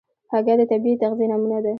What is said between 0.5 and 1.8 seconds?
د طبیعي تغذیې نمونه ده.